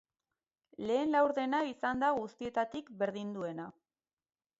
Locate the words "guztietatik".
2.21-2.89